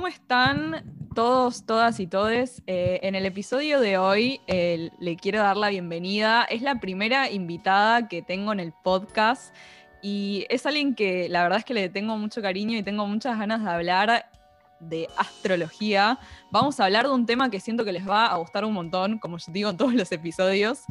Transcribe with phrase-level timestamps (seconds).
[0.00, 2.62] ¿cómo están todos, todas y todes?
[2.66, 6.44] Eh, en el episodio de hoy le quiero dar la bienvenida.
[6.44, 9.54] Es la primera invitada que tengo en el podcast
[10.00, 13.38] y es alguien que la verdad es que le tengo mucho cariño y tengo muchas
[13.38, 14.30] ganas de hablar
[14.78, 16.18] de astrología.
[16.50, 19.18] Vamos a hablar de un tema que siento que les va a gustar un montón,
[19.18, 20.84] como yo digo en todos los episodios.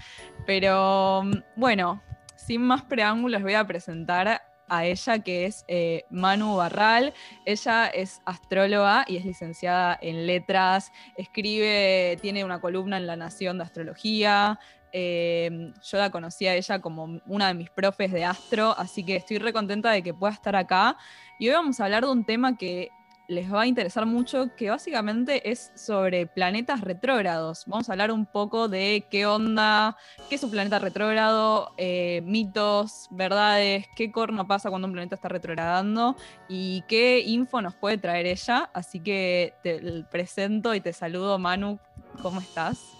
[0.45, 1.23] Pero
[1.55, 1.99] bueno,
[2.35, 7.13] sin más preámbulos voy a presentar a ella, que es eh, Manu Barral.
[7.45, 13.57] Ella es astróloga y es licenciada en letras, escribe, tiene una columna en La Nación
[13.57, 14.59] de Astrología.
[14.91, 19.15] Eh, yo la conocí a ella como una de mis profes de astro, así que
[19.17, 20.97] estoy re contenta de que pueda estar acá.
[21.37, 22.89] Y hoy vamos a hablar de un tema que
[23.29, 27.63] les va a interesar mucho, que básicamente es sobre planetas retrógrados.
[27.67, 29.95] Vamos a hablar un poco de qué onda,
[30.27, 35.29] qué es un planeta retrógrado, eh, mitos, verdades, qué corno pasa cuando un planeta está
[35.29, 36.15] retrogradando
[36.47, 38.71] y qué info nos puede traer ella.
[38.73, 41.77] Así que te presento y te saludo, Manu.
[42.23, 42.97] ¿Cómo estás?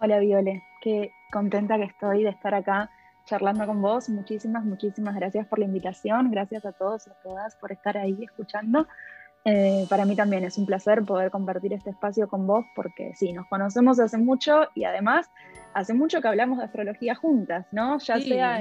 [0.00, 0.64] Hola, Viole.
[0.82, 2.90] Qué contenta que estoy de estar acá
[3.26, 4.08] charlando con vos.
[4.08, 6.30] Muchísimas, muchísimas gracias por la invitación.
[6.30, 8.86] Gracias a todos y a todas por estar ahí escuchando.
[9.44, 13.32] Eh, para mí también es un placer poder compartir este espacio con vos porque sí,
[13.32, 15.30] nos conocemos hace mucho y además
[15.72, 17.98] hace mucho que hablamos de astrología juntas, ¿no?
[17.98, 18.60] Ya sea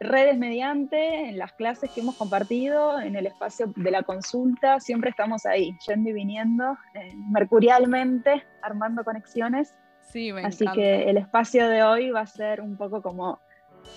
[0.00, 5.10] redes mediante, en las clases que hemos compartido, en el espacio de la consulta, siempre
[5.10, 9.76] estamos ahí, yendo y viniendo, eh, mercurialmente, armando conexiones.
[10.02, 13.40] Sí, me Así que el espacio de hoy va a ser un poco como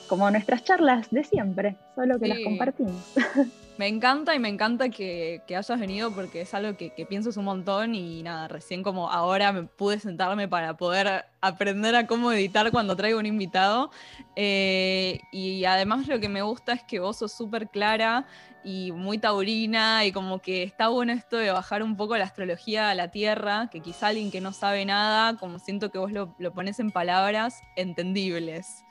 [0.07, 2.95] como nuestras charlas de siempre, solo que las compartimos.
[3.79, 7.95] Me encanta y me encanta que, hayas venido porque es algo que, pienso un montón
[7.95, 12.97] y nada, recién como ahora me pude sentarme para poder aprender a cómo editar cuando
[12.97, 13.89] traigo un invitado.
[14.35, 18.25] Eh, y además lo que me gusta es que vos sos súper clara
[18.65, 22.89] y muy taurina y como que está bueno esto de bajar un poco la astrología
[22.89, 26.35] a la tierra, que quizá alguien que no sabe nada, como siento que vos lo,
[26.37, 28.83] lo pones en palabras entendibles.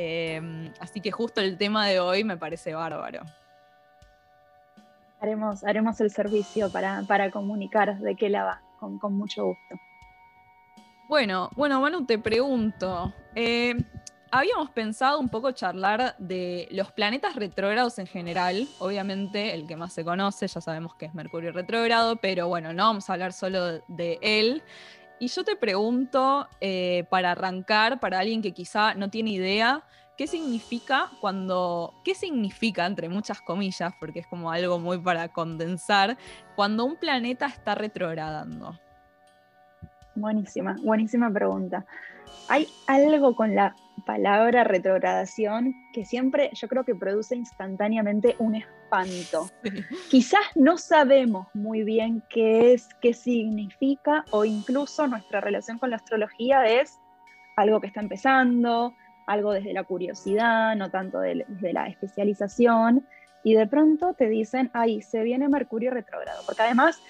[0.00, 3.22] Em, así que justo el tema de hoy me parece bárbaro.
[5.20, 9.74] Haremos, haremos el servicio para, comunicar de qué la va, con, mucho gusto.
[11.08, 13.12] Bueno, bueno, Manu, te pregunto.
[13.34, 13.74] Eh,
[14.30, 18.68] habíamos pensado un poco charlar de los planetas retrógrados en general.
[18.78, 22.84] Obviamente, el que más se conoce, ya sabemos que es Mercurio retrógrado, pero bueno, no
[22.84, 24.62] vamos a hablar solo de él.
[25.20, 29.82] Y yo te pregunto, eh, para arrancar, para alguien que quizá no tiene idea,
[30.16, 36.16] ¿qué significa cuando, qué significa, entre muchas comillas, porque es como algo muy para condensar,
[36.54, 38.78] cuando un planeta está retrogradando?
[40.14, 41.84] Buenísima, buenísima pregunta.
[42.48, 49.50] Hay algo con la palabra retrogradación que siempre yo creo que produce instantáneamente un espanto.
[50.10, 55.96] Quizás no sabemos muy bien qué es, qué significa o incluso nuestra relación con la
[55.96, 56.98] astrología es
[57.56, 58.94] algo que está empezando,
[59.26, 63.06] algo desde la curiosidad, no tanto desde la especialización,
[63.44, 67.00] y de pronto te dicen, ahí se viene Mercurio retrógrado, porque además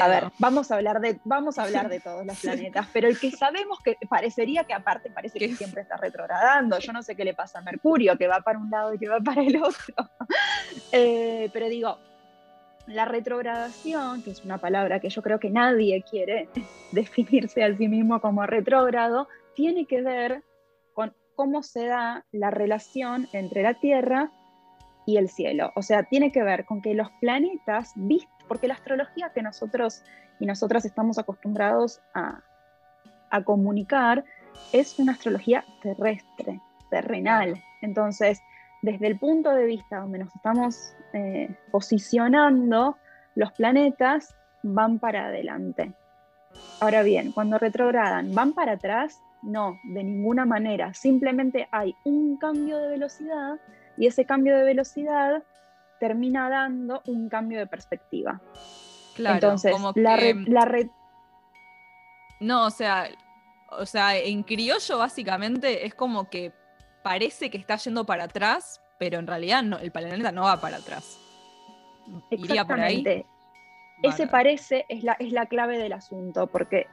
[0.00, 3.18] a ver, vamos a hablar de, vamos a hablar de todos los planetas, pero el
[3.18, 6.78] que sabemos que parecería que aparte parece que siempre está retrogradando.
[6.78, 9.08] Yo no sé qué le pasa a Mercurio, que va para un lado y que
[9.08, 9.94] va para el otro.
[10.92, 11.98] Eh, pero digo,
[12.86, 16.48] la retrogradación, que es una palabra que yo creo que nadie quiere
[16.92, 20.42] definirse a sí mismo como retrógrado, tiene que ver
[20.94, 24.30] con cómo se da la relación entre la Tierra
[25.06, 25.72] y el cielo.
[25.76, 27.96] O sea, tiene que ver con que los planetas,
[28.48, 30.02] porque la astrología que nosotros
[30.38, 32.42] y nosotras estamos acostumbrados a,
[33.44, 34.24] comunicar
[34.72, 37.62] es una astrología terrestre, terrenal.
[37.82, 38.40] Entonces,
[38.80, 42.96] desde el punto de vista donde nos estamos eh, posicionando,
[43.34, 45.92] los planetas van para adelante.
[46.80, 49.20] Ahora bien, cuando retrogradan, ¿van para atrás?
[49.42, 50.94] No, de ninguna manera.
[50.94, 53.58] Simplemente hay un cambio de velocidad
[53.98, 55.42] y ese cambio de velocidad
[55.98, 58.40] termina dando un cambio de perspectiva.
[59.14, 60.88] Claro, Entonces, la, red,
[62.40, 63.08] No, o sea,
[63.70, 66.52] o sea, en criollo básicamente es como que
[67.02, 70.78] parece que está yendo para atrás, pero en realidad no, el planeta no va para
[70.78, 71.18] atrás.
[72.30, 73.24] Iría por ahí.
[74.02, 76.86] Ese parece es la, es la clave del asunto, porque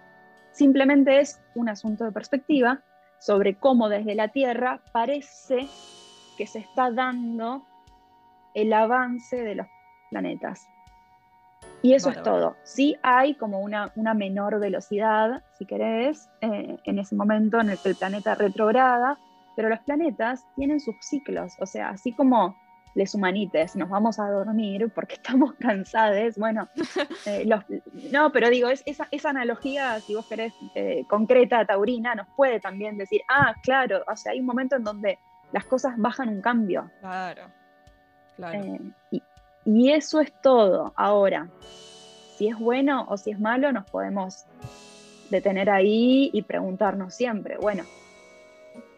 [0.52, 2.82] simplemente es un asunto de perspectiva
[3.20, 5.68] sobre cómo desde la Tierra parece
[6.38, 7.66] que se está dando
[8.54, 9.68] el avance de los
[10.10, 10.68] planetas.
[11.82, 12.56] Y eso es todo.
[12.64, 17.78] Sí hay como una, una menor velocidad, si querés, eh, en ese momento en el
[17.78, 19.18] que el planeta retrograda,
[19.56, 21.54] pero los planetas tienen sus ciclos.
[21.60, 22.56] O sea, así como
[22.96, 26.38] les humanites, nos vamos a dormir porque estamos cansados.
[26.38, 26.70] Bueno,
[27.26, 27.46] eh,
[28.12, 32.60] no, pero digo, es, esa, esa, analogía, si vos querés, eh, concreta, taurina, nos puede
[32.60, 35.20] también decir, ah, claro, o sea, hay un momento en donde
[35.52, 36.90] las cosas bajan un cambio.
[37.02, 37.44] Claro,
[38.36, 38.60] claro.
[38.60, 38.80] Eh,
[39.12, 39.24] y,
[39.66, 40.94] y eso es todo.
[40.96, 41.50] Ahora,
[42.38, 44.46] si es bueno o si es malo, nos podemos
[45.30, 47.84] detener ahí y preguntarnos siempre, bueno,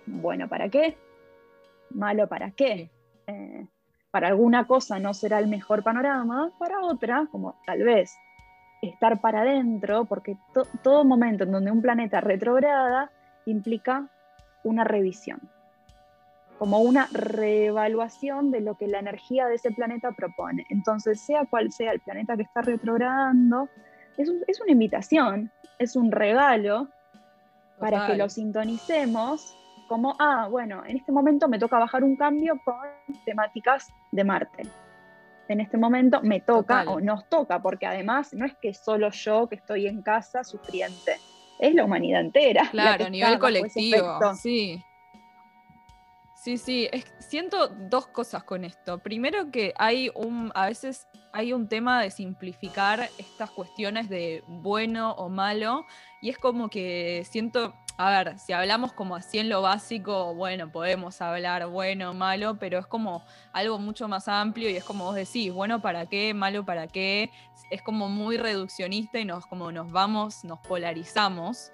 [0.05, 0.97] bueno, ¿para qué?
[1.91, 2.89] ¿Malo para qué?
[3.27, 3.67] Eh,
[4.11, 8.15] para alguna cosa no será el mejor panorama, para otra, como tal vez
[8.81, 10.37] estar para adentro, porque
[10.83, 13.11] todo momento en donde un planeta retrograda
[13.45, 14.09] implica
[14.63, 15.39] una revisión,
[16.57, 20.65] como una reevaluación de lo que la energía de ese planeta propone.
[20.69, 23.69] Entonces, sea cual sea el planeta que está retrogradando,
[24.17, 26.89] es, es una invitación, es un regalo
[27.79, 29.55] para que lo sintonicemos
[29.87, 32.75] como, ah, bueno, en este momento me toca bajar un cambio con
[33.25, 34.63] temáticas de Marte.
[35.47, 39.47] En este momento me toca o nos toca, porque además no es que solo yo
[39.47, 41.17] que estoy en casa sufriente,
[41.59, 42.67] es la humanidad entera.
[42.71, 44.19] Claro, a nivel colectivo.
[44.35, 44.81] Sí.
[46.45, 46.87] Sí, sí,
[47.17, 48.99] siento dos cosas con esto.
[48.99, 55.13] Primero que hay un, a veces hay un tema de simplificar estas cuestiones de bueno
[55.13, 55.87] o malo
[56.21, 60.71] y es como que siento, a ver, si hablamos como así en lo básico, bueno,
[60.71, 65.05] podemos hablar bueno o malo, pero es como algo mucho más amplio y es como
[65.05, 67.31] vos decís, bueno para qué, malo para qué,
[67.71, 71.71] es como muy reduccionista y nos, como nos vamos, nos polarizamos.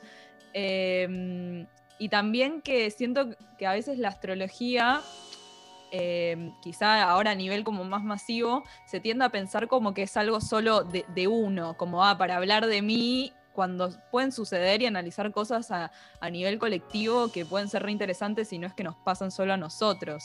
[0.53, 1.67] Em,
[2.01, 3.27] y también que siento
[3.59, 5.01] que a veces la astrología,
[5.91, 10.17] eh, quizá ahora a nivel como más masivo, se tiende a pensar como que es
[10.17, 15.31] algo solo de, uno, como ah, para hablar de mí, cuando pueden suceder y analizar
[15.31, 15.91] cosas a,
[16.31, 20.23] nivel colectivo que pueden ser reinteresantes y no es que nos pasan solo a nosotros.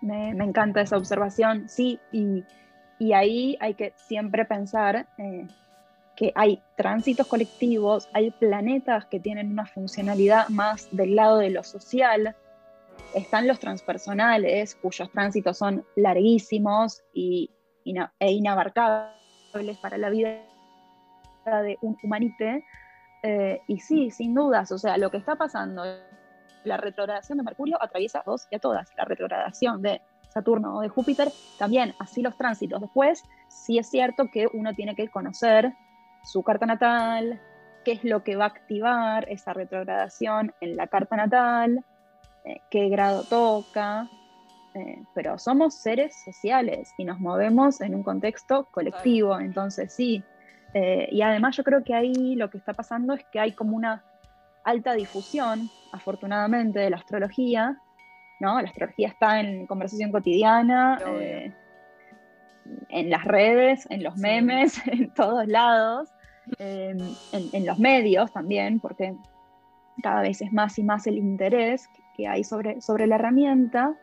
[0.00, 2.42] Me, encanta esa observación, sí, y,
[3.12, 5.46] ahí hay que siempre pensar eh,
[6.20, 11.64] que hay tránsitos colectivos, hay planetas que tienen una funcionalidad más del lado de lo
[11.64, 12.36] social,
[13.14, 17.50] están los transpersonales, cuyos tránsitos son larguísimos y,
[18.18, 20.42] e inabarcables para la vida
[21.46, 22.66] de un humanite.
[23.22, 25.84] Eh, y sí, sin dudas, o sea, lo que está pasando,
[26.64, 30.80] la retrogradación de Mercurio atraviesa a todos y a todas, la retrogradación de Saturno o
[30.82, 31.28] de Júpiter,
[31.58, 32.78] también así los tránsitos.
[32.78, 35.72] Después, sí es cierto que uno tiene que conocer
[36.24, 37.40] su carta natal,
[37.84, 41.84] qué es lo que va a activar esa retrogradación en la carta natal,
[42.44, 44.08] eh, qué grado toca,
[44.74, 50.22] eh, pero somos seres sociales y nos movemos en un contexto colectivo, entonces sí.
[50.74, 53.76] Eh, y además yo creo que ahí lo que está pasando es que hay como
[53.76, 54.04] una
[54.62, 57.80] alta difusión, afortunadamente, de la astrología,
[58.38, 58.60] ¿no?
[58.60, 61.00] La astrología está en conversación cotidiana,
[62.88, 66.08] en las redes, en los memes, en todos lados,
[66.58, 69.14] en, los medios también, porque
[70.02, 73.94] cada vez es más y más el interés que hay sobre, sobre la herramienta,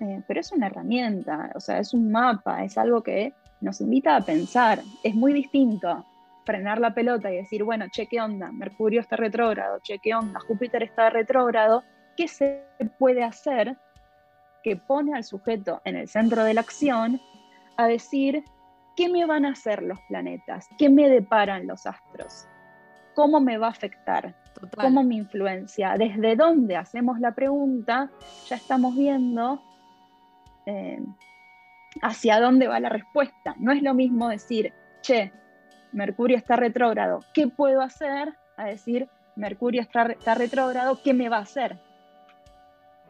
[0.00, 4.16] eh, pero es una herramienta, o sea, es un mapa, es algo que nos invita
[4.16, 6.04] a pensar, es muy distinto
[6.44, 8.50] frenar la pelota y decir, bueno, che, ¿qué onda?
[8.50, 10.40] Mercurio está retrógrado, che, ¿qué onda?
[10.40, 11.84] Júpiter está retrógrado,
[12.16, 12.64] ¿qué se
[12.98, 13.76] puede hacer
[14.62, 17.20] que pone al sujeto en el centro de la acción
[17.84, 18.44] a decir
[18.96, 22.46] qué me van a hacer los planetas, qué me deparan los astros,
[23.14, 24.34] cómo me va a afectar,
[24.76, 28.10] cómo me influencia, desde dónde hacemos la pregunta,
[28.48, 29.62] ya estamos viendo
[30.66, 31.02] eh,
[32.02, 33.54] hacia dónde va la respuesta.
[33.58, 34.72] No es lo mismo decir,
[35.02, 35.32] che,
[35.92, 38.34] Mercurio está retrógrado, ¿qué puedo hacer?
[38.56, 41.78] A decir, Mercurio está, está retrógrado, ¿qué me va a hacer?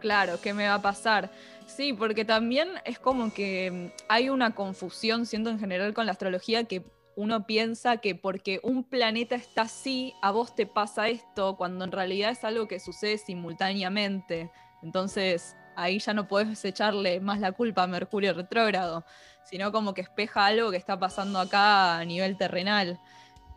[0.03, 1.31] Claro, ¿qué me va a pasar?
[1.69, 6.13] Sí, porque también es como que mm, hay una confusión, siendo en general con la
[6.13, 11.57] astrología, que uno piensa que porque un planeta está así, a vos te pasa esto,
[11.57, 14.51] cuando en realidad es algo que sucede simultáneamente.
[14.83, 19.05] Entonces ahí ya no puedes echarle más la culpa a Mercurio retrógrado,
[19.45, 22.99] sino como que espeja algo que está pasando acá a nivel terrenal.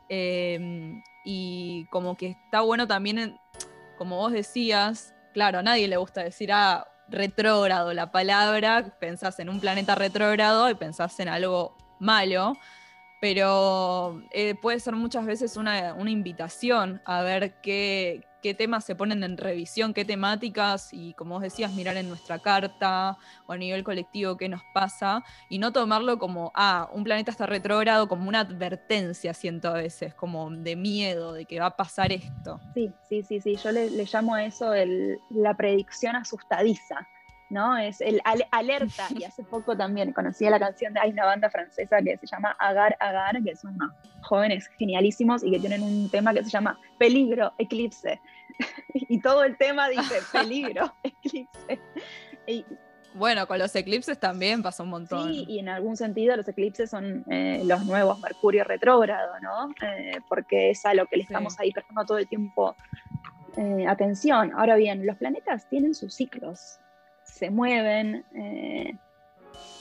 [0.10, 3.36] Em, y como que está bueno también,
[3.98, 9.50] como vos decías, claro, a nadie le gusta decir, ah, retrógrado la palabra, pensás en
[9.50, 12.54] un planeta retrógrado y pensás en algo malo,
[13.20, 19.24] pero eh, puede ser muchas veces una, invitación a ver qué, qué, temas se ponen
[19.24, 23.18] en revisión, qué temáticas, y como vos decías, mirar en nuestra carta
[23.48, 27.46] o a nivel colectivo qué nos pasa, y no tomarlo como, ah, un planeta está
[27.46, 32.12] retrógrado, como una advertencia, siento a veces, como de miedo, de que va a pasar
[32.12, 32.60] esto.
[32.74, 34.72] Sí, sí, sí, sí, yo le, llamo a eso
[35.30, 37.08] la predicción asustadiza.
[37.56, 37.78] ¿No?
[37.78, 38.22] Es el
[38.52, 39.08] alerta.
[39.18, 42.56] Y hace poco también conocí la canción de, hay una banda francesa que se llama
[42.60, 46.78] Agar Agar, que son unos jóvenes genialísimos y que tienen un tema que se llama
[47.00, 48.20] Peligro, Eclipse.
[48.94, 51.80] y todo el tema dice peligro, eclipse.
[53.14, 55.30] bueno, con los eclipses también pasa un montón.
[55.30, 59.72] Sí, y en algún sentido los eclipses son eh, los nuevos Mercurio retrógrado, ¿no?
[59.82, 62.76] Eh, porque es a lo que le estamos ahí prestando todo el tiempo
[63.58, 64.52] eh, atención.
[64.56, 66.80] Ahora bien, los planetas tienen sus ciclos,
[67.36, 68.24] se mueven,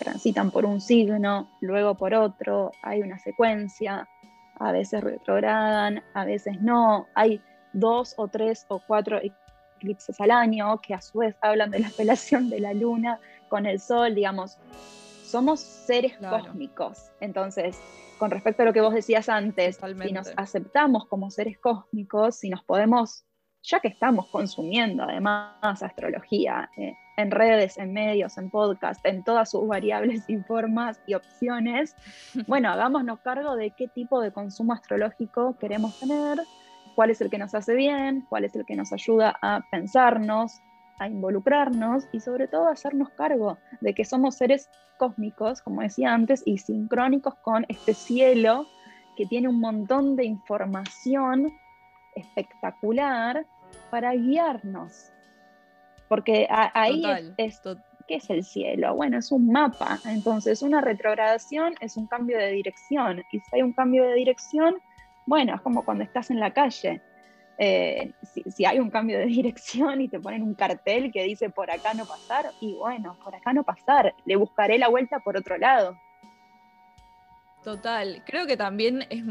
[0.00, 4.08] transitan por un signo, luego por otro, hay una secuencia,
[4.56, 7.40] a veces retrogradan, a veces no, hay
[7.73, 9.20] dos o tres o cuatro
[9.78, 13.66] eclipses al año, que a su vez hablan de la relación de la luna con
[13.66, 14.58] el sol, digamos,
[15.25, 17.11] somos seres cósmicos.
[17.20, 17.78] Entonces,
[18.18, 22.50] con respecto a lo que vos decías antes, si nos aceptamos como seres cósmicos, si
[22.50, 23.25] nos podemos,
[23.64, 29.50] ya que estamos consumiendo además astrología eh, en redes, en medios, en podcast, en todas
[29.50, 31.97] sus variables y formas y opciones,
[32.47, 36.40] bueno, hagámonos cargo de qué tipo de consumo astrológico queremos tener,
[36.94, 40.61] cuál es el que nos hace bien, cuál es el que nos ayuda a pensarnos,
[40.99, 44.68] a involucrarnos y sobre todo a hacernos cargo de que somos seres
[44.99, 48.66] cósmicos, como decía antes, y sincrónicos con este cielo
[49.16, 51.52] que tiene un montón de información
[52.14, 53.47] espectacular
[53.90, 55.11] para guiarnos.
[56.09, 57.02] Porque ahí
[57.38, 57.61] es,
[58.07, 58.95] ¿qué es el cielo?
[58.95, 59.99] Bueno, es un mapa.
[60.07, 63.23] Entonces, una retrogradación es un cambio de dirección.
[63.33, 64.76] Y si hay un cambio de dirección,
[65.26, 67.00] bueno, es como cuando estás en la calle.
[67.57, 68.12] Eh,
[68.49, 71.95] si, hay un cambio de dirección y te ponen un cartel que dice por acá
[71.95, 75.97] no pasar, y bueno, por acá no pasar, le buscaré la vuelta por otro lado.
[77.62, 79.25] Total, creo que también es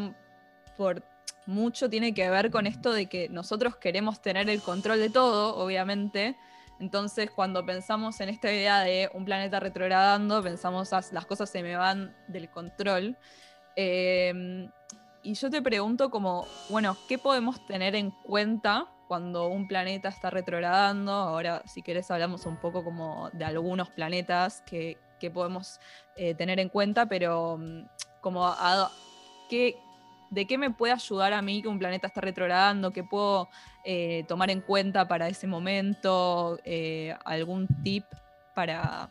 [0.75, 1.03] por
[1.45, 5.55] mucho tiene que ver con esto de que nosotros queremos tener el control de todo,
[5.57, 6.37] obviamente.
[6.79, 11.75] Entonces, cuando pensamos en esta idea de un planeta retrogradando, pensamos las cosas se me
[11.75, 13.17] van del control.
[13.75, 14.69] Eh,
[15.23, 20.29] y yo te pregunto como, bueno, ¿qué podemos tener en cuenta cuando un planeta está
[20.29, 21.13] retrogradando?
[21.13, 24.97] Ahora, si querés, hablamos un poco como de algunos planetas que,
[25.33, 25.79] podemos
[26.17, 27.85] eh, tener en cuenta, pero mm,
[28.19, 28.53] como
[29.49, 29.77] ¿qué,
[30.33, 32.91] ¿de qué me puede ayudar a mí que un planeta está retrogradando?
[32.91, 33.49] ¿Qué puedo
[33.85, 36.59] eh, tomar en cuenta para ese momento?
[36.65, 38.05] Eh, ¿Algún tip
[38.55, 39.09] para,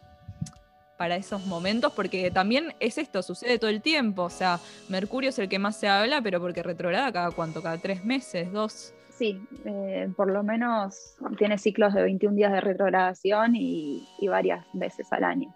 [0.96, 4.22] para esos momentos, porque también es esto, sucede todo el tiempo.
[4.22, 7.78] O sea, Mercurio es el que más se habla, pero porque retrograda cada cuánto, cada
[7.78, 8.94] tres meses, dos.
[9.10, 15.12] Sí, eh, por lo menos tiene ciclos de 21 días de retrogradación y, varias veces
[15.12, 15.52] al año.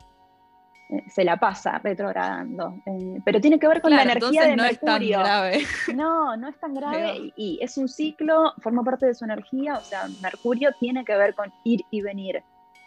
[0.88, 2.76] Eh, se la pasa retrogradando.
[2.86, 5.20] Eh, pero tiene que ver con la energía de no Mercurio.
[5.20, 5.66] Es tan grave.
[5.94, 9.74] No, no es tan grave y es un ciclo, forma parte de su energía.
[9.74, 12.42] O sea, Mercurio tiene que ver con ir y venir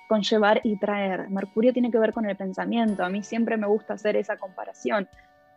[0.08, 1.30] con llevar y traer.
[1.30, 3.04] Mercurio tiene que ver con el pensamiento.
[3.04, 5.08] A mí siempre me gusta hacer esa comparación.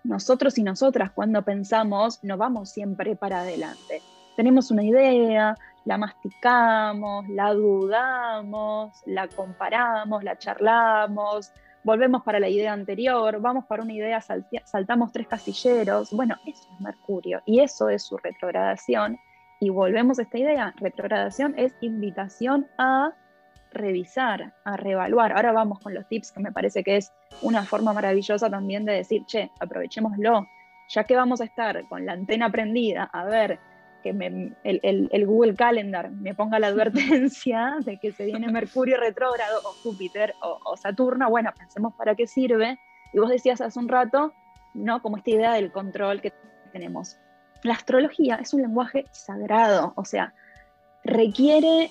[0.04, 4.02] Nosotros y nosotras cuando pensamos no vamos siempre para adelante.
[4.36, 5.54] Tenemos una idea,
[5.86, 11.50] la masticamos, la dudamos, la comparamos, la charlamos,
[11.84, 16.10] volvemos para la idea anterior, vamos para una idea, saltamos tres casilleros.
[16.12, 19.18] Bueno, eso es Mercurio y eso es su retrogradación.
[19.60, 20.74] Y volvemos a esta idea.
[20.78, 23.12] Retrogradación es invitación a
[23.72, 25.32] revisar, a reevaluar.
[25.32, 27.12] Ahora vamos con los tips, que me parece que es
[27.42, 30.46] una forma maravillosa también de decir, che, aprovechémoslo,
[30.88, 33.58] ya que vamos a estar con la antena prendida, a ver
[34.02, 39.72] que el, Google Calendar me ponga la advertencia de que se viene Mercurio retrógrado o
[39.82, 42.78] Júpiter o, o Saturno, bueno, pensemos para qué sirve.
[43.12, 44.32] Y vos decías hace un rato,
[44.74, 45.00] ¿no?
[45.02, 46.32] Como esta idea del control que
[46.72, 47.18] tenemos.
[47.62, 50.34] La astrología es un lenguaje sagrado, o sea,
[51.04, 51.90] requiere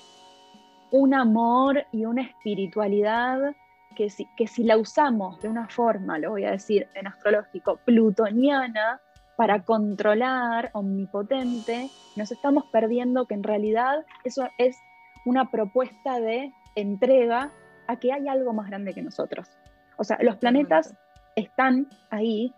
[0.90, 3.54] un amor y una espiritualidad
[3.96, 7.76] que si, que si la usamos de una forma, lo voy a decir en astrológico,
[7.84, 9.00] plutoniana,
[9.36, 14.76] para controlar, omnipotente, nos estamos perdiendo que en realidad eso es
[15.24, 17.50] una propuesta de entrega
[17.86, 19.48] a que hay algo más grande que nosotros.
[19.96, 20.94] O sea, los planetas
[21.36, 22.54] están ahí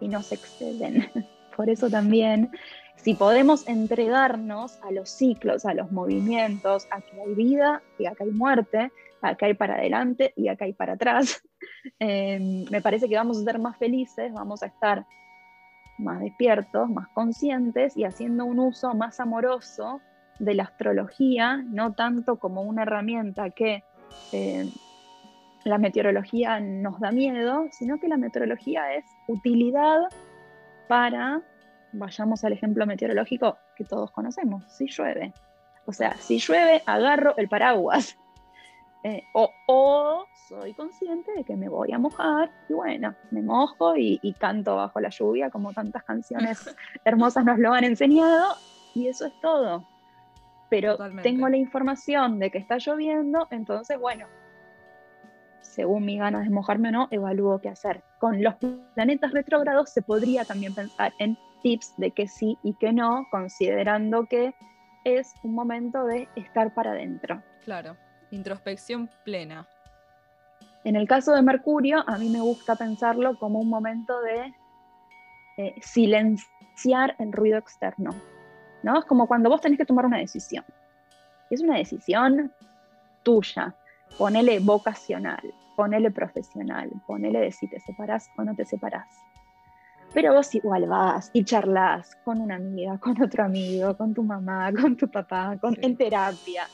[0.00, 1.10] y nos exceden.
[1.56, 2.50] Por eso también
[3.02, 8.22] si podemos entregarnos a los ciclos, a los movimientos, a que hay vida y acá
[8.22, 8.92] hay muerte,
[9.22, 11.42] a que hay para adelante y acá hay para atrás,
[11.98, 15.04] em, me parece que vamos a ser más felices, vamos a estar
[16.02, 20.00] más despiertos, más conscientes y haciendo un uso más amoroso
[20.38, 23.84] de la astrología, no tanto como una herramienta que
[24.32, 24.70] em,
[25.64, 30.00] la meteorología nos da miedo, sino que la meteorología es utilidad
[30.88, 31.42] para
[31.92, 35.32] vayamos al ejemplo meteorológico que todos conocemos, si llueve.
[35.86, 38.16] O sea, si llueve, agarro el paraguas.
[39.04, 44.20] Eh, o, soy consciente de que me voy a mojar y bueno, me mojo y,
[44.38, 48.54] canto bajo la lluvia como tantas canciones hermosas nos lo han enseñado
[48.94, 49.84] y eso es todo.
[50.70, 54.26] Pero tengo la información de que está lloviendo, entonces bueno,
[55.60, 58.04] según mis ganas de mojarme o no, evalúo qué hacer.
[58.18, 58.54] Con los
[58.94, 64.26] planetas retrógrados se podría también pensar en tips de que sí y que no, considerando
[64.26, 64.54] que
[65.04, 67.42] es un momento de estar para adentro.
[67.64, 67.96] Claro.
[68.32, 69.68] Introspección plena.
[70.84, 74.54] En el caso de Mercurio, a mí me gusta pensarlo como un momento de
[75.58, 78.10] eh, silenciar el ruido externo.
[78.82, 78.98] ¿no?
[78.98, 80.64] Es como cuando vos tenés que tomar una decisión.
[81.50, 82.52] Es una decisión
[83.22, 83.76] tuya.
[84.18, 85.42] Ponele vocacional,
[85.76, 89.08] ponele profesional, ponele de si te separás o no te separás.
[90.14, 94.70] Pero vos igual vas y charlas con una amiga, con otro amigo, con tu mamá,
[94.72, 96.66] con tu papá, con, en terapia.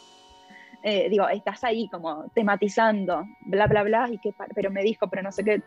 [0.83, 5.23] Eh, digo, estás ahí como tematizando, bla, bla, bla, y que, pero me dijo, pero
[5.23, 5.63] no sé qué,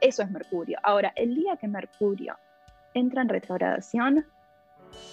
[0.00, 0.78] eso es Mercurio.
[0.82, 2.36] Ahora, el día que Mercurio
[2.94, 4.26] entra en retrogradación,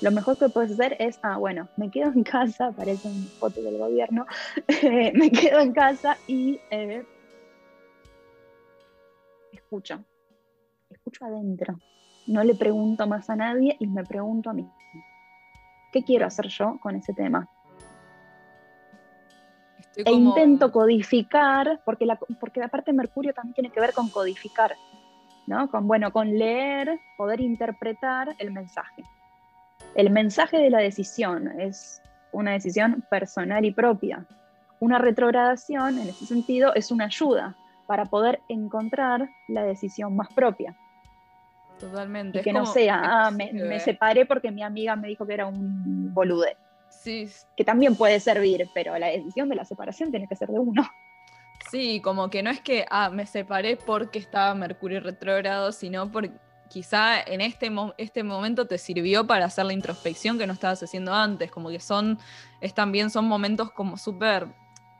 [0.02, 3.62] lo mejor que puedes hacer es, ah, bueno, me quedo en casa, parece un foto
[3.62, 4.26] del gobierno,
[5.14, 7.06] me quedo en casa y eh,
[9.52, 10.04] escucho,
[10.90, 11.80] escucho adentro.
[12.28, 14.68] No le pregunto más a nadie y me pregunto a mí,
[15.92, 17.48] ¿qué quiero hacer yo con ese tema?
[19.96, 24.74] E intento codificar, porque la, porque parte Mercurio también tiene que ver con codificar,
[25.48, 25.70] ¿no?
[25.70, 29.04] Con, bueno, con leer, poder interpretar el mensaje.
[29.96, 34.26] El mensaje de la decisión es una decisión personal y propia.
[34.80, 40.76] Una retrogradación, en ese sentido, es una ayuda para poder encontrar la decisión más propia.
[41.80, 42.42] Totalmente.
[42.42, 46.14] que no sea, ah, me, me, separé porque mi amiga me dijo que era un
[46.14, 46.56] bolude.
[47.56, 50.84] Que también puede servir, pero la decisión de la separación tiene que ser de uno.
[51.70, 56.32] Sí, como que no es que, ah, me separé porque estaba Mercurio retrógrado, sino porque
[56.70, 61.14] quizá en este, este momento te sirvió para hacer la introspección que no estabas haciendo
[61.14, 62.18] antes, como que son,
[62.62, 64.48] es también son momentos como súper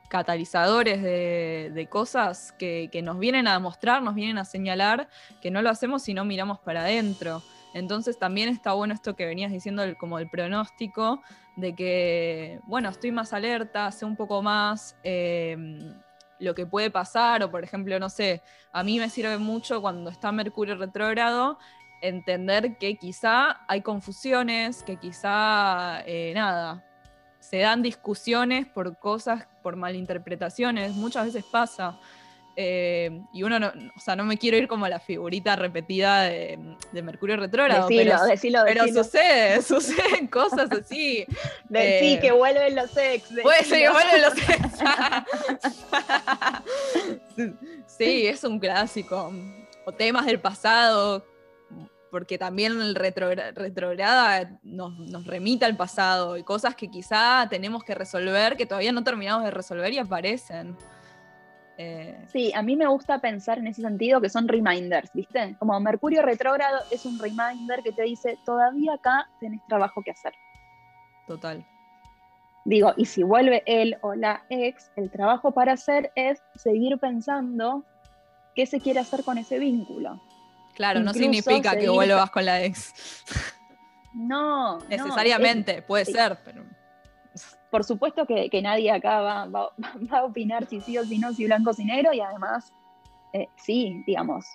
[0.10, 5.08] catalizadores de, cosas que, que, nos vienen a mostrar, nos vienen a señalar
[5.42, 7.42] que no lo hacemos si no miramos para adentro.
[7.74, 11.22] Entonces también está bueno esto que venías diciendo, como el pronóstico,
[11.56, 15.94] de que, bueno, estoy más alerta, sé un poco más em,
[16.40, 20.10] lo que puede pasar, o por ejemplo, no sé, a mí me sirve mucho cuando
[20.10, 21.58] está Mercurio retrógrado
[22.02, 26.84] entender que quizá hay confusiones, que quizá, eh, nada,
[27.40, 32.00] se dan discusiones por cosas, por malinterpretaciones, muchas veces pasa.
[32.56, 36.24] Eh, y uno no, o sea, no me quiero ir como a la figurita repetida
[36.24, 37.88] de, Mercurio retrógrado.
[37.88, 38.18] pero,
[38.66, 41.26] pero sucede, suceden cosas así.
[41.70, 43.30] De, eh, que vuelven los ex.
[43.42, 44.68] Puede ser que vuelven los ex.
[47.98, 49.32] sí, es un clásico.
[49.86, 51.26] O temas del pasado,
[52.12, 57.96] porque también el retrograda nos, nos remita al pasado y cosas que quizá tenemos que
[57.96, 60.78] resolver, que todavía no terminamos de resolver y aparecen.
[61.84, 65.56] Eh, sí, a mí me gusta pensar en ese sentido que son reminders, ¿viste?
[65.58, 70.34] Como Mercurio retrógrado es un reminder que te dice, todavía acá tenés trabajo que hacer.
[71.28, 71.66] Total.
[72.66, 77.84] Digo, y si vuelve él o la ex, el trabajo para hacer es seguir pensando
[78.56, 80.22] qué se quiere hacer con ese vínculo.
[80.76, 82.94] Claro, no significa que vuelvas con la ex.
[84.14, 84.78] No.
[84.88, 86.64] Necesariamente, puede ser, pero
[87.72, 89.72] por supuesto que, nadie acá va,
[90.12, 92.72] a opinar si sí o si no, si blanco o si negro, y además,
[93.34, 94.46] eh, sí, digamos,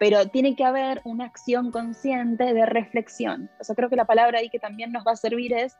[0.00, 3.48] pero tiene que haber una acción consciente de reflexión.
[3.60, 5.76] O sea, creo que la palabra ahí que también nos va a servir es,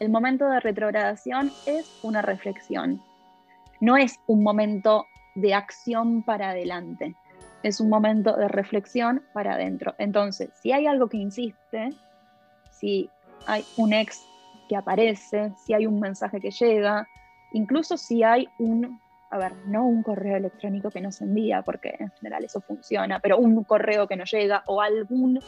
[0.00, 3.00] el momento de retrogradación es una reflexión,
[3.80, 7.14] no es un momento de acción para adelante,
[7.62, 9.94] es un momento de reflexión para adentro.
[9.98, 11.90] Entonces, si hay algo que insiste,
[12.70, 13.10] si
[13.46, 14.24] hay un ex
[14.74, 17.08] aparece, si hay un mensaje que llega,
[17.52, 22.10] incluso si hay un, a ver, no un correo electrónico que nos envía, porque en
[22.12, 25.40] general eso funciona, pero un correo que nos llega o algún,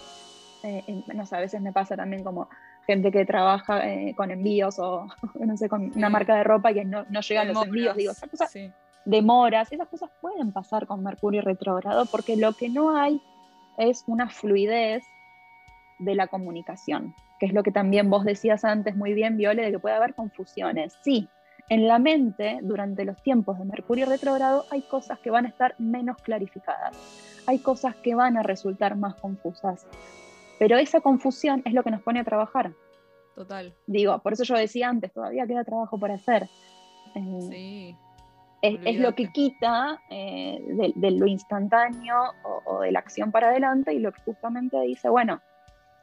[0.62, 2.48] eh, no sé, a veces me pasa también como
[2.86, 6.74] gente que trabaja eh, con envíos o, no sé, con una marca de ropa y
[6.74, 8.54] que no, no llegan los envíos, digo, esas cosas,
[9.04, 13.20] demoras, esas cosas pueden pasar con Mercurio retrógrado, porque lo que no hay
[13.76, 15.04] es una fluidez
[15.98, 19.72] de la comunicación que es lo que también vos decías antes muy bien, Viole, de
[19.72, 20.96] que puede haber confusiones.
[21.02, 21.28] Sí,
[21.68, 25.74] en la mente, durante los tiempos de Mercurio retrógrado, hay cosas que van a estar
[25.78, 26.96] menos clarificadas,
[27.46, 29.86] hay cosas que van a resultar más confusas,
[30.58, 32.72] pero esa confusión es lo que nos pone a trabajar.
[33.34, 33.74] Total.
[33.86, 36.48] Digo, por eso yo decía antes, todavía queda trabajo por hacer.
[37.14, 37.96] Eh, sí.
[38.62, 40.64] es, lo que quita eh,
[40.96, 42.16] de, lo instantáneo
[42.64, 45.42] o, de la acción para adelante y lo que justamente dice, bueno,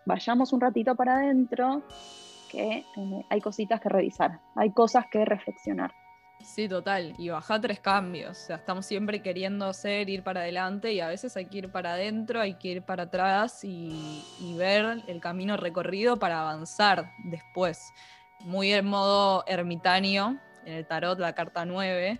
[0.05, 1.83] vayamos un ratito para adentro,
[2.49, 5.93] que eh, hay cositas que revisar, hay cosas que reflexionar.
[6.43, 7.13] Sí, total.
[7.17, 8.31] Y baja tres cambios.
[8.31, 11.71] O sea, estamos siempre queriendo hacer, ir para adelante y a veces hay que ir
[11.71, 14.25] para adentro, hay que ir para atrás y,
[14.57, 17.93] ver el camino recorrido para avanzar después.
[18.41, 22.19] Muy en modo ermitaño, en el tarot, la carta 9.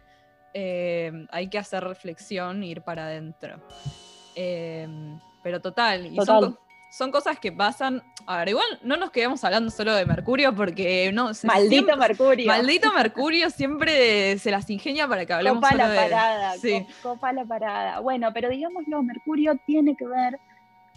[0.54, 3.62] Eh, hay que hacer reflexión e ir para adentro.
[4.36, 4.88] Eh,
[5.44, 6.58] pero total, y total son
[7.12, 8.04] cosas que pasan.
[8.26, 11.32] A ver, igual no nos quedemos hablando solo de Mercurio porque no.
[11.44, 12.48] Maldito Mercurio.
[12.48, 16.54] Maldito Mercurio siempre se las ingenia para que hablemos copa la parada,
[17.02, 18.00] copa la parada.
[18.02, 20.38] Bueno, pero digámoslo, Mercurio tiene que ver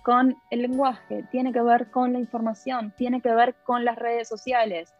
[0.02, 4.28] con el lenguaje, tiene que ver con la información, tiene que ver con las redes
[4.28, 4.92] sociales,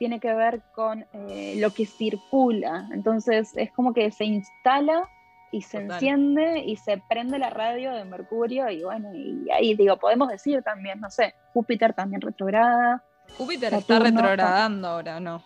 [0.00, 2.88] tiene que ver con eh, lo que circula.
[2.92, 5.08] Entonces es como que se instala
[5.50, 9.96] y se enciende y se prende la radio de Mercurio y bueno, y ahí digo,
[9.96, 13.02] podemos decir también, no sé, Júpiter también retrograda.
[13.36, 15.42] Júpiter está retrogradando ahora, ¿no?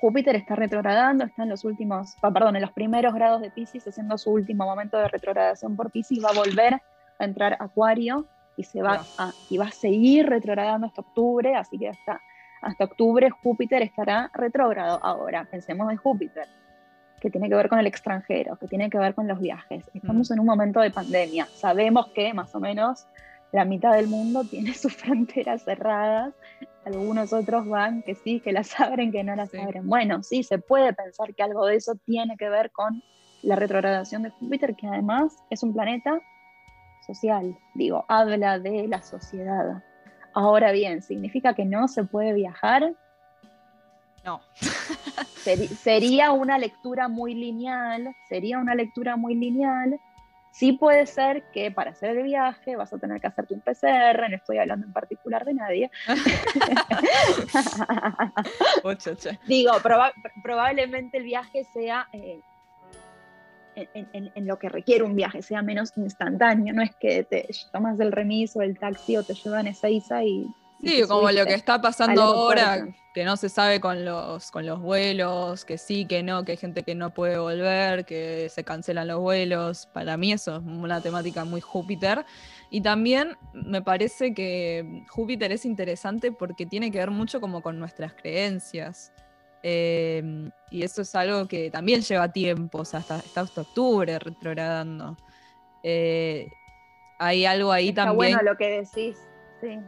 [0.00, 4.18] Júpiter está retrogradando, está en los últimos, perdón, en los primeros grados de Pisces, haciendo
[4.18, 6.74] su último momento de retrogradación por Pisces, va a volver
[7.18, 11.78] a entrar Acuario y se va a, y va a seguir retrogradando hasta octubre, así
[11.78, 12.20] que hasta,
[12.60, 15.02] hasta octubre Júpiter estará retrógrado.
[15.02, 16.48] Ahora, pensemos en Júpiter
[17.24, 19.82] que tiene que ver con el extranjero, que tiene que ver con los viajes.
[19.94, 20.34] Estamos mm.
[20.34, 21.46] en un momento de pandemia.
[21.46, 23.06] Sabemos que más o menos
[23.50, 26.34] la mitad del mundo tiene sus fronteras cerradas.
[26.84, 29.88] Algunos otros van que sí, que las abren, que no las abren.
[29.88, 33.02] Bueno, sí, se puede pensar que algo de eso tiene que ver con
[33.42, 36.20] la retrogradación de Júpiter, que además es un planeta
[37.06, 37.56] social.
[37.74, 39.82] Digo, habla de la sociedad.
[40.34, 42.94] Ahora bien, ¿significa que no se puede viajar?
[44.24, 44.40] No.
[45.82, 50.00] sería una lectura muy lineal, sería una lectura muy lineal.
[50.50, 54.30] Sí puede ser que para hacer el viaje vas a tener que hacerte un PCR,
[54.30, 55.90] no estoy hablando en particular de nadie.
[59.48, 59.72] Digo,
[60.42, 62.40] probablemente el viaje sea eh,
[63.74, 68.12] en, lo que requiere un viaje, sea menos instantáneo, no es que te tomas el
[68.12, 70.46] remiso, el taxi o te llevan a Ezeiza y
[70.80, 74.80] Sí, como lo que está pasando ahora, que no se sabe con los, con los
[74.80, 79.08] vuelos, que sí, que no, que hay gente que no puede volver, que se cancelan
[79.08, 79.86] los vuelos.
[79.92, 82.24] Para mí eso es una temática muy Júpiter.
[82.70, 87.78] Y también me parece que Júpiter es interesante porque tiene que ver mucho como con
[87.78, 89.12] nuestras creencias.
[89.62, 95.16] Em, y eso es algo que también lleva tiempo, o sea, hasta, hasta octubre retrogradando.
[95.82, 96.48] Eh,
[97.18, 98.36] hay algo ahí Está también.
[98.36, 99.16] bueno lo que decís,
[99.60, 99.78] sí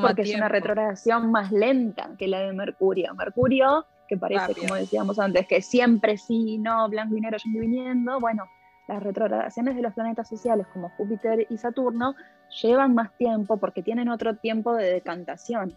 [0.00, 3.14] porque es una retrogradación más lenta que la de Mercurio.
[3.14, 7.60] Mercurio, que parece, como decíamos antes, que siempre sí, no, blanco y negro yendo y
[7.60, 8.44] viniendo, bueno,
[8.88, 12.14] las retrogradaciones de los planetas sociales como Júpiter y Saturno
[12.62, 15.76] llevan más tiempo porque tienen otro tiempo de decantación.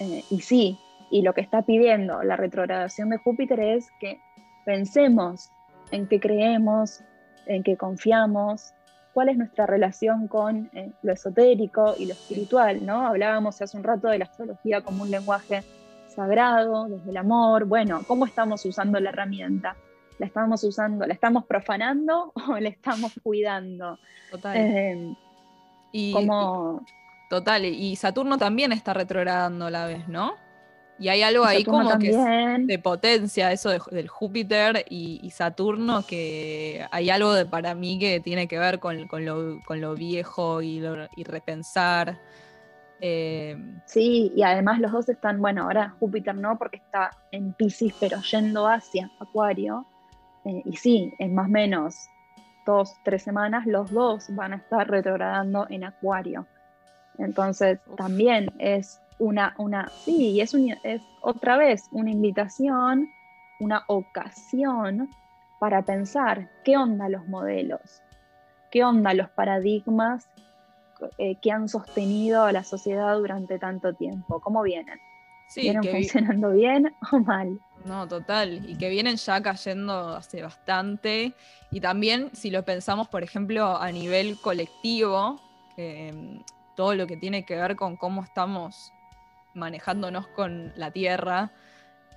[0.00, 0.78] Eh, y sí,
[1.10, 4.20] y lo que está pidiendo la retrogradación de Júpiter es que
[4.66, 5.50] pensemos
[5.90, 7.02] en que creemos,
[7.46, 8.74] en que confiamos,
[9.18, 13.04] cuál es nuestra relación con eh, lo esotérico y lo espiritual, ¿no?
[13.04, 15.64] Hablábamos hace un rato de la astrología como un lenguaje
[16.06, 17.64] sagrado, desde el amor.
[17.64, 19.74] Bueno, ¿cómo estamos usando la herramienta?
[20.20, 23.98] ¿La estamos usando, la estamos profanando o la estamos cuidando?
[24.30, 24.56] Total.
[24.56, 25.16] Eh,
[25.90, 26.86] y, como...
[27.28, 30.34] total, y Saturno también está retrogradando a la vez, ¿no?
[30.98, 37.10] Y hay algo ahí como que de potencia, eso del Júpiter y, Saturno, que hay
[37.10, 40.82] algo de, para mí que tiene que ver con, lo, viejo y,
[41.24, 42.18] repensar.
[43.00, 43.56] Eh,
[43.86, 48.20] sí, y además los dos están, bueno, ahora Júpiter no, porque está en Pisces, pero
[48.22, 49.86] yendo hacia Acuario.
[50.44, 51.94] Eh, y sí, en más o menos
[52.66, 56.46] dos, tres semanas, los dos van a estar retrogradando en Acuario.
[57.18, 63.10] Entonces, también es una, una sí, es, es otra vez una invitación,
[63.60, 65.10] una ocasión
[65.58, 68.02] para pensar qué onda los modelos,
[68.70, 70.28] qué onda los paradigmas
[71.18, 74.98] eh, que han sostenido a la sociedad durante tanto tiempo, cómo vienen.
[75.56, 77.58] ¿Vienen funcionando bien o mal?
[77.84, 78.68] No, total.
[78.68, 81.32] Y que vienen ya cayendo hace bastante.
[81.70, 85.40] Y también, si lo pensamos, por ejemplo, a nivel colectivo,
[85.76, 86.40] mm,
[86.76, 88.92] todo lo que tiene que ver con cómo estamos
[89.58, 91.50] manejándonos con la Tierra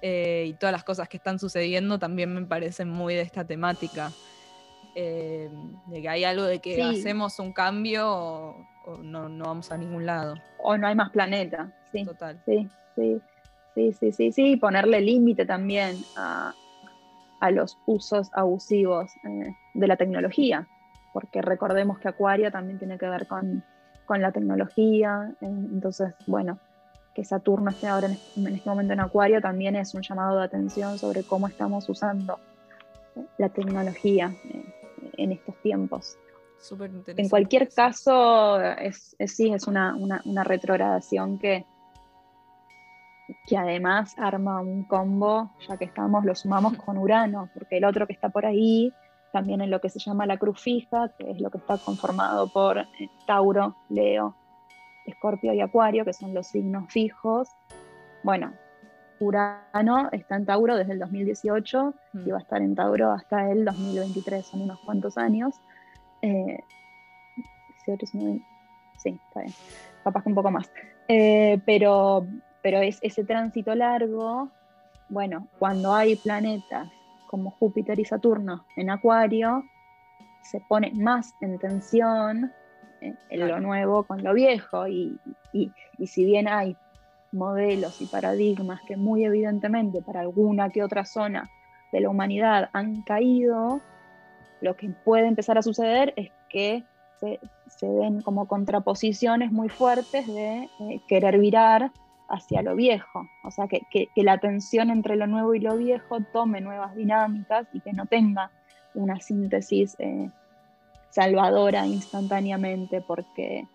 [0.01, 4.11] eh, y todas las cosas que están sucediendo también me parecen muy de esta temática.
[4.95, 5.49] Eh,
[5.87, 10.35] de que hay algo de que hacemos un cambio o, no, vamos a ningún lado.
[10.59, 12.03] O no hay más planeta, sí.
[12.03, 12.41] Total.
[12.45, 13.21] Sí, sí,
[13.73, 14.57] sí, sí, sí, sí.
[14.57, 16.53] ponerle límite también a,
[17.41, 20.67] a los usos abusivos eh, de la tecnología,
[21.11, 23.63] porque recordemos que Acuario también tiene que ver con,
[24.09, 26.59] la tecnología, entonces, bueno,
[27.13, 30.97] que Saturno esté ahora en, este momento en Acuario también es un llamado de atención
[30.97, 32.39] sobre cómo estamos usando
[33.37, 34.33] la tecnología
[35.17, 36.17] en estos tiempos.
[37.17, 39.95] En cualquier caso, es, sí, es una,
[40.43, 41.65] retrogradación que,
[43.47, 48.05] que además arma un combo, ya que estamos, lo sumamos con Urano, porque el otro
[48.05, 48.93] que está por ahí,
[49.33, 52.47] también en lo que se llama la cruz fija, que es lo que está conformado
[52.47, 52.87] por eh,
[53.25, 54.35] Tauro, Leo,
[55.05, 57.49] Escorpio y Acuario, que son los signos fijos.
[58.23, 58.53] Bueno,
[59.19, 62.33] Urano está en Tauro desde el 2018 y mm.
[62.33, 65.55] va a estar en Tauro hasta el 2023, son unos cuantos años.
[66.21, 66.59] Eh,
[67.85, 69.53] sí, está bien.
[70.03, 70.71] Capaz que un poco más.
[71.07, 72.25] Eh, pero,
[72.63, 74.49] pero es ese tránsito largo,
[75.09, 76.89] bueno, cuando hay planetas
[77.27, 79.63] como Júpiter y Saturno en Acuario,
[80.41, 82.51] se pone más en tensión
[83.01, 84.87] eh, lo nuevo con lo viejo.
[84.87, 85.19] Y,
[85.51, 85.71] y,
[86.07, 86.77] si bien hay
[87.31, 91.49] modelos y paradigmas que muy evidentemente para alguna que otra zona
[91.91, 93.81] de la humanidad han caído,
[94.61, 96.83] lo que puede empezar a suceder es que
[97.19, 101.91] se, se den como contraposiciones muy fuertes de eh, querer virar
[102.31, 106.61] hacia lo viejo, o sea, que, la tensión entre lo nuevo y lo viejo tome
[106.61, 108.51] nuevas dinámicas y que no tenga
[108.93, 110.29] una síntesis eh,
[111.11, 113.67] salvadora instantáneamente, porque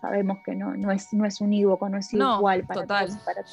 [0.00, 3.08] sabemos que no, no, es, no es unívoco, no es igual para total.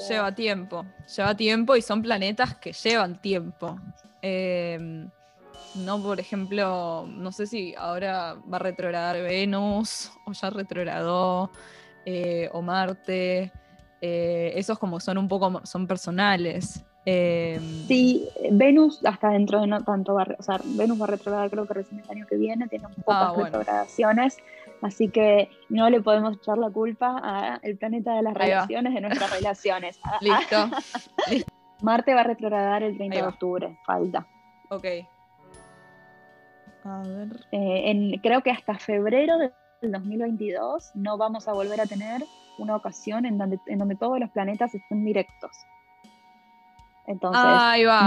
[0.08, 3.78] Lleva tiempo, lleva tiempo y son planetas que llevan tiempo.
[4.22, 5.08] Eh,
[5.76, 11.52] no, por ejemplo, no sé si ahora va a retrogradar Venus o ya retrogradó
[12.06, 13.52] eh, o Marte.
[14.02, 16.84] Eh, esos como son un poco, son personales.
[17.08, 21.52] Eh, sí, Venus hasta dentro de no tanto va, o sea, Venus va a retrogradar
[21.52, 24.38] creo que recién el año que viene, tiene pocas ah, retrogradaciones,
[24.82, 27.18] así que no le podemos echar la culpa
[27.62, 30.00] al planeta de las relaciones, de nuestras relaciones.
[30.22, 30.70] Listo.
[31.82, 34.26] Marte va a retrogradar el 30 de octubre, falta.
[34.72, 34.86] Ok.
[37.52, 39.52] Eh, creo que hasta febrero del
[39.92, 42.24] 2022 no vamos a volver a tener
[42.58, 45.52] una ocasión en donde, en donde todos los planetas estén directos.
[47.08, 47.42] Entonces,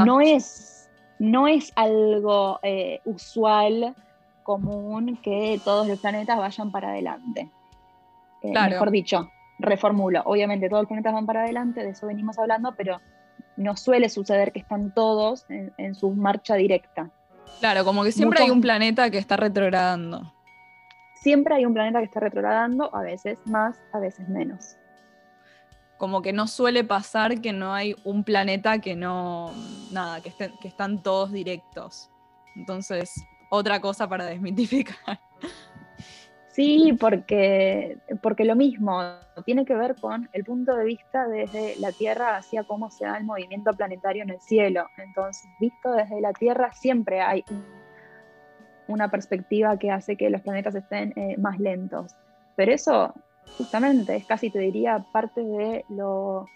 [0.05, 3.95] No, es, no es algo eh, usual,
[4.43, 7.51] común, que todos los planetas vayan para adelante.
[8.43, 10.23] Eh, mejor dicho, reformulo.
[10.25, 13.01] Obviamente todos los planetas van para adelante, de eso venimos hablando, pero
[13.57, 17.11] no suele suceder que están todos en su marcha directa.
[17.61, 20.33] Claro, como que siempre hay un planeta que está retrogradando.
[21.15, 24.78] Siempre hay un planeta que está retrogradando, a veces más, a veces menos.
[25.99, 29.53] Como que no suele pasar que no hay un planeta que no.
[29.93, 32.11] Nada, que, estén, que están todos directos.
[32.57, 33.13] Entonces,
[33.51, 35.21] otra cosa para desmitificar.
[36.59, 39.01] Sí, porque, porque lo mismo
[39.45, 43.17] tiene que ver con el punto de vista desde la Tierra hacia cómo se da
[43.17, 44.89] el movimiento planetario en el cielo.
[44.97, 47.45] Entonces, visto desde la Tierra, siempre hay
[48.89, 52.17] una perspectiva que hace que los planetas estén eh, más lentos.
[52.57, 53.15] Pero eso,
[53.57, 56.47] justamente, es casi, te diría, parte de lo,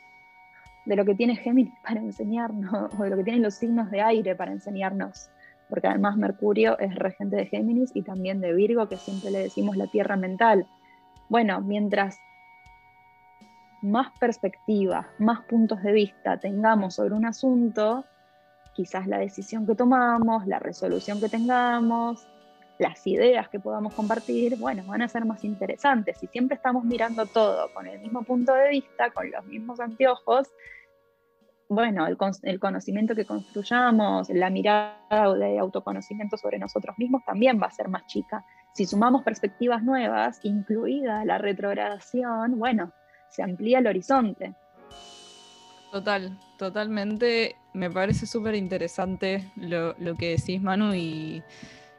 [0.84, 4.02] de lo que tiene Géminis para enseñarnos, o de lo que tienen los signos de
[4.02, 5.30] aire para enseñarnos
[5.72, 9.74] porque además Mercurio es regente de Géminis y también de Virgo, que siempre le decimos
[9.74, 10.66] la tierra mental.
[11.30, 12.18] Bueno, mientras
[13.80, 18.04] más perspectiva, más puntos de vista tengamos sobre un asunto,
[18.74, 22.28] quizás la decisión que tomamos, la resolución que tengamos,
[22.78, 26.18] las ideas que podamos compartir, bueno, van a ser más interesantes.
[26.18, 30.48] Si siempre estamos mirando todo con el mismo punto de vista, con los mismos anteojos,
[31.68, 37.70] bueno, el, conocimiento que construyamos, la mirada de autoconocimiento sobre nosotros mismos también va a
[37.70, 38.44] ser más chica.
[38.74, 42.92] Si sumamos perspectivas nuevas, incluida la retrogradación, bueno,
[43.30, 44.54] se amplía el horizonte.
[45.90, 47.56] Total, totalmente.
[47.72, 51.42] Me parece súper interesante lo, que decís, Manu, y,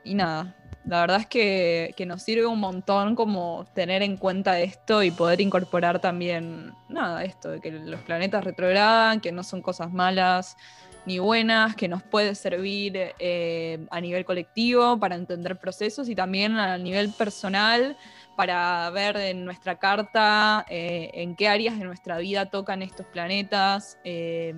[0.03, 5.01] y nada, la verdad es que, nos sirve un montón como tener en cuenta esto
[5.01, 9.93] y poder incorporar también, nada, esto, de que los planetas retrogradan, que no son cosas
[9.93, 10.57] malas
[11.05, 16.55] ni buenas, que nos puede servir eh, a nivel colectivo para entender procesos y también
[16.57, 17.97] a nivel personal
[18.37, 23.97] para ver en nuestra carta eh, en qué áreas de nuestra vida tocan estos planetas.
[24.03, 24.53] Eh,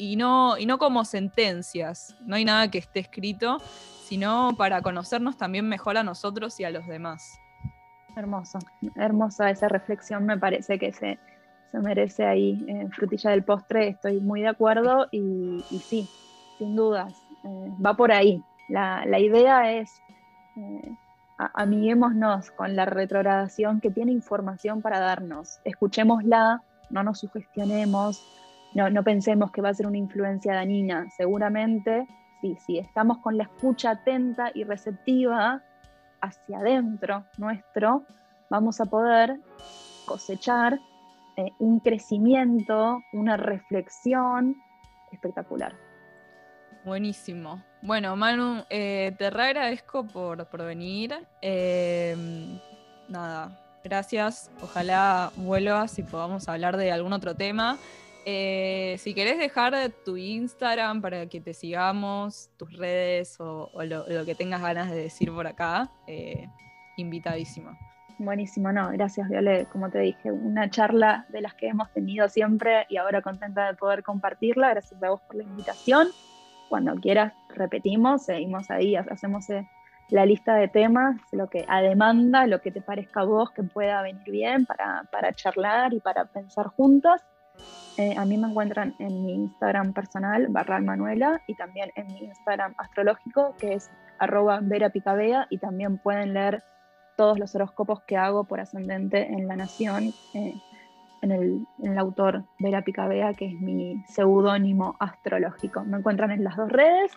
[0.00, 3.58] y no, y no como sentencias, no hay nada que esté escrito,
[4.02, 7.38] sino para conocernos también mejor a nosotros y a los demás.
[8.16, 8.58] Hermoso,
[8.96, 11.18] hermosa esa reflexión, me parece que se,
[11.74, 16.08] merece ahí, frutilla del postre, estoy muy de acuerdo y, sí,
[16.56, 17.12] sin dudas,
[17.44, 18.42] eh, va por ahí.
[18.70, 19.90] La, idea es,
[20.56, 20.96] eh,
[21.52, 25.60] amiguémonos con la retrogradación que tiene información para darnos.
[25.64, 28.39] Escuchémosla, no nos sugestionemos,
[28.74, 31.08] no, no pensemos que va a ser una influencia dañina.
[31.16, 32.06] Seguramente,
[32.40, 35.62] sí, si estamos con la escucha atenta y receptiva
[36.20, 38.04] hacia adentro nuestro,
[38.48, 39.40] vamos a poder
[40.06, 40.78] cosechar
[41.36, 44.56] eh, un crecimiento, una reflexión
[45.12, 45.74] espectacular.
[46.84, 47.62] Buenísimo.
[47.82, 51.14] Bueno, Manu, eh, te agradezco por, por venir.
[51.42, 52.58] Em,
[53.08, 54.50] nada, gracias.
[54.62, 57.78] Ojalá vuelvas y podamos hablar de algún otro tema.
[58.26, 64.34] Eh, si querés dejar tu Instagram para que te sigamos, tus redes o, lo, que
[64.34, 66.48] tengas ganas de decir por acá, eh.
[68.18, 72.84] Buenísimo, no, gracias Viole, como te dije, una charla de las que hemos tenido siempre
[72.90, 76.08] y ahora contenta de poder compartirla, gracias a vos por la invitación.
[76.68, 79.66] Cuando quieras, repetimos, seguimos ahí, hacemos eh,
[80.10, 83.62] la lista de temas, lo que a demanda, lo que te parezca a vos que
[83.62, 87.24] pueda venir bien para, para charlar y para pensar juntas.
[87.96, 92.20] Eh, a mí me encuentran en mi Instagram personal, barral Manuela, y también en mi
[92.20, 96.62] Instagram astrológico, que es arroba verapicabea, y también pueden leer
[97.16, 100.54] todos los horóscopos que hago por ascendente en La Nación, eh,
[101.20, 101.30] en,
[101.82, 105.84] el, autor Vera Picabea, que es mi seudónimo astrológico.
[105.84, 107.12] Me encuentran en las dos redes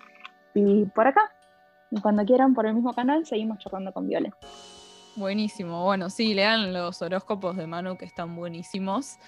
[0.54, 1.32] y por acá.
[1.92, 4.32] Y cuando quieran, por el mismo canal, seguimos chocando con Viole.
[5.16, 5.84] Buenísimo.
[5.86, 9.20] Bueno, sí, lean los horóscopos de Manu que están buenísimos.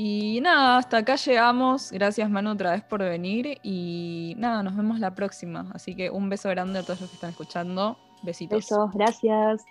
[0.00, 1.90] Y nada, hasta acá llegamos.
[1.90, 5.66] Gracias Manu otra vez por venir y nada, nos vemos la próxima.
[5.74, 7.98] Así que un beso grande a todos los que están escuchando.
[8.22, 8.58] Besitos.
[8.58, 9.64] Besos, gracias.